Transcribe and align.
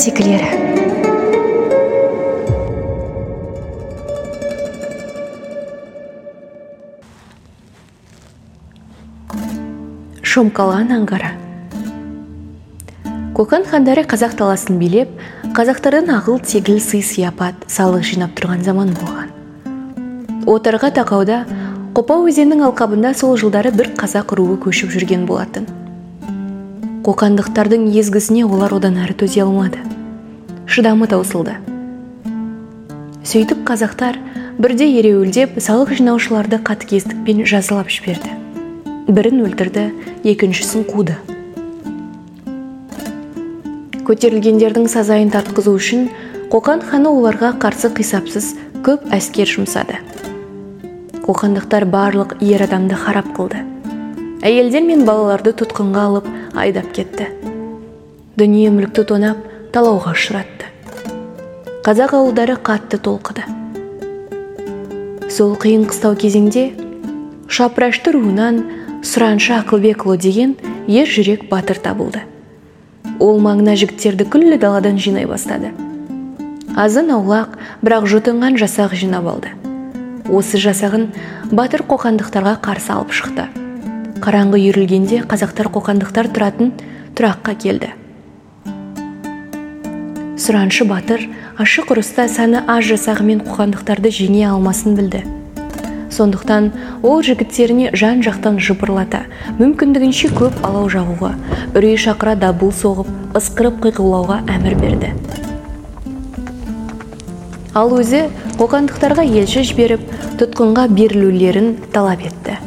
ертегілері 0.00 0.48
шомкалан 10.22 10.94
аңғары 10.94 11.34
қоқан 13.36 13.66
хандары 13.68 14.06
қазақ 14.08 14.38
таласын 14.38 14.80
билеп 14.80 15.12
қазақтардың 15.58 16.08
ағыл 16.16 16.40
тегіл 16.48 16.80
сый 16.80 17.04
сияпат 17.04 17.68
салық 17.68 18.06
жинап 18.06 18.32
тұрған 18.40 18.64
заман 18.64 18.94
болған. 18.96 19.28
Отарға 20.48 20.94
тақауда 20.96 21.42
қопа 21.92 22.16
өзенінің 22.24 22.64
алқабында 22.70 23.12
сол 23.20 23.36
жылдары 23.36 23.74
бір 23.76 23.92
қазақ 24.00 24.32
руы 24.38 24.56
көшіп 24.64 24.96
жүрген 24.96 25.28
болатын. 25.28 25.68
Қоқандықтардың 27.04 27.88
езгісіне 28.00 28.44
олар 28.48 28.78
одан 28.80 29.00
әрі 29.04 29.16
төзе 29.24 29.44
алмады. 29.44 29.89
Шыдамы 30.70 31.10
таусылды 31.10 31.58
сөйтіп 33.26 33.66
қазақтар 33.68 34.16
бірде 34.60 34.86
ереуілдеп 34.98 35.58
салық 35.62 35.92
жинаушыларды 35.98 36.58
қатыгездікпен 36.66 37.42
жазалап 37.48 37.90
жіберді. 37.92 38.32
Бірін 39.10 39.42
өлтірді 39.46 39.84
екіншісін 40.30 40.86
қуды. 40.88 41.14
Көтерілгендердің 44.08 44.88
сазайын 44.90 45.30
тартқызу 45.34 45.74
үшін 45.78 46.08
қоқан 46.52 46.82
ханы 46.86 47.12
оларға 47.12 47.52
қарсы 47.62 47.92
қисапсыз 47.96 48.52
көп 48.86 49.10
әскер 49.14 49.50
жұмсады. 49.50 50.00
Қоқандықтар 51.26 51.86
барлық 51.92 52.38
ер 52.40 52.64
адамды 52.66 52.98
харап 52.98 53.30
қылды. 53.36 53.62
Әйелдер 54.42 54.86
мен 54.86 55.06
балаларды 55.06 55.54
тұтқынға 55.54 56.06
алып 56.08 56.32
айдап 56.54 56.90
кетті. 56.96 57.30
Дүние 58.40 58.72
мүлікті 58.74 59.06
тонап 59.12 59.46
талауға 59.74 60.16
ұшыратты. 60.16 60.69
Қазақ 61.80 62.12
ауылдары 62.12 62.58
қатты 62.60 62.98
толқыды. 63.00 63.40
Сол 65.32 65.54
қиын 65.56 65.86
қыстау 65.88 66.12
кезеңде 66.12 66.74
шапырашты 67.48 68.12
руынан 68.12 68.58
сұраншы 69.00 69.54
ақылбекұлы 69.56 70.18
деген 70.20 70.52
ер 70.92 71.08
жүрек 71.08 71.46
батыр 71.48 71.80
табылды. 71.80 72.20
Ол 73.18 73.40
маңына 73.40 73.78
жігіттерді 73.80 74.26
күллі 74.28 74.58
даладан 74.60 75.00
жинай 75.00 75.24
бастады. 75.24 75.72
Азын 76.76 77.14
аулақ 77.16 77.56
бірақ 77.80 78.10
жұтынған 78.12 78.60
жасақ 78.60 78.92
жинап 79.00 79.30
алды. 79.32 79.54
Осы 80.28 80.60
жасағын 80.60 81.08
батыр 81.48 81.86
қоқандықтарға 81.88 82.58
қарсы 82.60 82.92
алып 82.92 83.16
шықты. 83.16 83.48
Қараңғы 84.20 84.60
үйірілгенде 84.60 85.22
қазақтар 85.24 85.72
қоқандықтар 85.72 86.28
тұратын 86.28 86.74
тұраққа 87.16 87.56
келді. 87.56 87.94
Сұраншы 90.50 90.82
батыр 90.82 91.20
ашық 91.62 91.92
ұрыста 91.94 92.24
саны 92.26 92.64
аз 92.66 92.82
жасағымен 92.88 93.44
қоқандықтарды 93.46 94.10
жеңе 94.10 94.48
алмасын 94.48 94.96
білді. 94.98 95.20
Сондықтан 96.10 96.72
ол 97.06 97.22
жігіттеріне 97.22 97.92
жан 97.94 98.24
жақтан 98.26 98.58
жыпырлата 98.58 99.20
мүмкіндігінше 99.60 100.32
көп 100.34 100.58
алау 100.66 100.90
жағуға 100.90 101.36
үрей 101.78 101.94
шақыра 102.02 102.34
дабыл 102.34 102.74
соғып 102.74 103.38
ысқырып 103.38 103.78
қиқулауға 103.86 104.40
әмір 104.56 104.74
берді. 104.82 105.12
Ал 107.70 107.94
өзі 107.94 108.26
қоқандықтарға 108.58 109.30
елші 109.30 109.62
жіберіп 109.70 110.02
тұтқынға 110.42 110.88
берілулерін 110.98 111.76
талап 111.94 112.26
етті. 112.26 112.58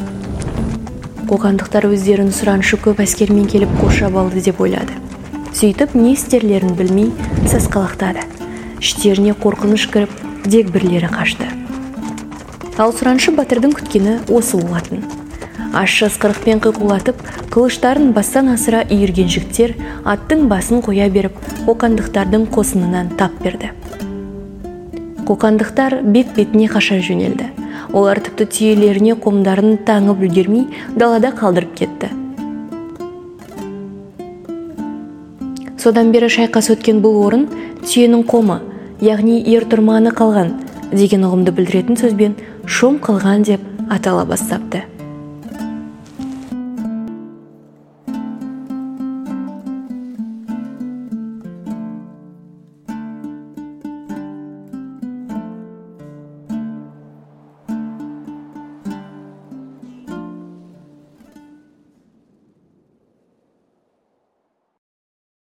Қоқандықтар 1.27 1.91
өздерін 1.91 2.31
сұраншы 2.31 2.79
көп 2.79 3.03
әскермен 3.03 3.51
келіп 3.51 3.75
қоршап 3.81 4.15
алды 4.15 4.39
деп 4.39 4.63
ойлады. 4.63 5.03
Сөйтіп 5.53 5.93
не 5.93 6.13
істерлерін 6.17 6.73
білмей 6.77 7.11
сасқалақтады 7.45 8.23
іштеріне 8.81 9.35
қорқыныш 9.37 9.85
кіріп 9.93 10.13
дегбірлері 10.49 11.09
қашты. 11.13 11.45
Ал 12.81 12.91
сұраншы 12.91 13.31
батырдың 13.37 13.75
күткені 13.77 14.15
осы 14.33 14.57
болатын. 14.57 15.03
Ащы 15.77 16.09
ысқырықпен 16.09 16.59
қиқулатып 16.65 17.21
қылыштарын 17.53 18.11
бастан 18.17 18.49
асыра 18.51 18.81
үйірген 18.89 19.29
жігіттер 19.29 19.75
аттың 20.09 20.47
басын 20.49 20.81
қоя 20.85 21.07
беріп 21.13 21.37
қоқандықтардың 21.67 22.49
қосынынан 22.53 23.13
тап 23.21 23.37
берді. 23.45 23.69
Қоқандықтар 25.29 26.01
бет 26.01 26.33
бетіне 26.35 26.67
қаша 26.73 26.97
жөнелді. 26.97 27.53
Олар 27.93 28.19
тіпті 28.25 28.49
түйелеріне 28.57 29.15
қомдарын 29.21 29.77
таңып 29.85 30.25
үлгермей 30.25 30.67
далада 30.97 31.31
қалдырып 31.37 31.77
кетті. 31.77 32.09
Содан 35.83 36.13
бері 36.15 36.29
шайқас 36.31 36.69
өткен 36.71 37.01
бұл 37.03 37.17
орын 37.25 37.41
түйенің 37.83 38.23
қомы 38.31 38.61
яғни 39.03 39.41
ер 39.51 39.65
тұрманы 39.67 40.13
қалған 40.15 40.53
деген 40.95 41.25
ұғымды 41.27 41.51
білдіретін 41.57 41.99
сөзбен 41.99 42.37
шом 42.63 43.01
қылған 43.03 43.43
деп 43.49 43.91
атала 43.91 44.23
бастапты. 44.23 44.85